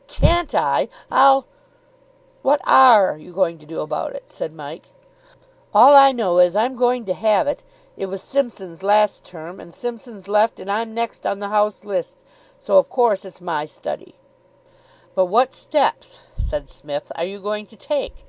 [0.08, 0.90] '""Can't I!
[1.10, 1.46] I'll"
[2.42, 4.90] "What are you going to do about it?" said Mike.
[5.72, 7.64] "All I know is, I'm going to have it.
[7.96, 12.18] It was Simpson's last term, and Simpson's left, and I'm next on the house list,
[12.58, 14.16] so, of course, it's my study."
[15.14, 18.26] "But what steps," said Psmith, "are you going to take?